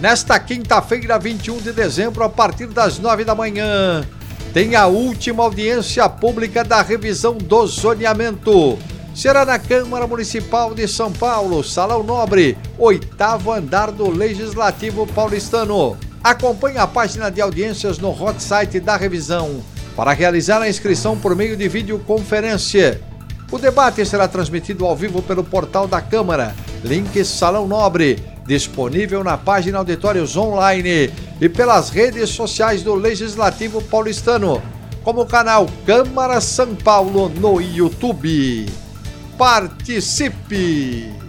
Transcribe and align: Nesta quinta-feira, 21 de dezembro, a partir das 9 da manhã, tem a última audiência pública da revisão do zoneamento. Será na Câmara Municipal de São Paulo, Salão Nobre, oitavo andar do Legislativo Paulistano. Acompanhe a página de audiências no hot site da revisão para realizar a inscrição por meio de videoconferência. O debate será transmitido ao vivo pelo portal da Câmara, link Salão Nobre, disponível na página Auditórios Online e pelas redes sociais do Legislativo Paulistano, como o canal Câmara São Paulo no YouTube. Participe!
Nesta 0.00 0.38
quinta-feira, 0.38 1.18
21 1.18 1.56
de 1.56 1.72
dezembro, 1.72 2.22
a 2.22 2.28
partir 2.28 2.66
das 2.66 2.98
9 2.98 3.24
da 3.24 3.34
manhã, 3.34 4.06
tem 4.52 4.76
a 4.76 4.86
última 4.86 5.42
audiência 5.42 6.06
pública 6.06 6.62
da 6.62 6.82
revisão 6.82 7.38
do 7.38 7.66
zoneamento. 7.66 8.78
Será 9.14 9.46
na 9.46 9.58
Câmara 9.58 10.06
Municipal 10.06 10.74
de 10.74 10.86
São 10.86 11.10
Paulo, 11.10 11.64
Salão 11.64 12.02
Nobre, 12.02 12.58
oitavo 12.78 13.50
andar 13.50 13.90
do 13.90 14.10
Legislativo 14.10 15.06
Paulistano. 15.06 15.96
Acompanhe 16.22 16.76
a 16.76 16.86
página 16.86 17.30
de 17.30 17.40
audiências 17.40 17.96
no 17.96 18.10
hot 18.10 18.42
site 18.42 18.78
da 18.78 18.98
revisão 18.98 19.62
para 19.96 20.12
realizar 20.12 20.60
a 20.60 20.68
inscrição 20.68 21.16
por 21.16 21.34
meio 21.34 21.56
de 21.56 21.66
videoconferência. 21.68 23.00
O 23.50 23.58
debate 23.58 24.04
será 24.04 24.28
transmitido 24.28 24.84
ao 24.84 24.94
vivo 24.94 25.22
pelo 25.22 25.42
portal 25.42 25.88
da 25.88 26.02
Câmara, 26.02 26.54
link 26.86 27.24
Salão 27.24 27.66
Nobre, 27.66 28.22
disponível 28.46 29.24
na 29.24 29.36
página 29.36 29.78
Auditórios 29.78 30.36
Online 30.36 31.10
e 31.40 31.48
pelas 31.48 31.90
redes 31.90 32.30
sociais 32.30 32.82
do 32.82 32.94
Legislativo 32.94 33.82
Paulistano, 33.82 34.62
como 35.02 35.22
o 35.22 35.26
canal 35.26 35.68
Câmara 35.84 36.40
São 36.40 36.74
Paulo 36.76 37.28
no 37.28 37.60
YouTube. 37.60 38.66
Participe! 39.36 41.25